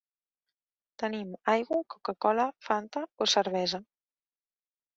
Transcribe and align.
Tenim 1.03 1.35
aigua, 1.53 1.79
coca-cola, 1.95 2.47
fanta 2.71 3.05
o 3.27 3.31
cervesa. 3.37 3.85